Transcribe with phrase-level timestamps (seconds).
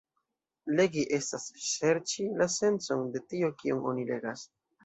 [0.79, 4.49] Legi estas serĉi la sencon de tio kion oni legas.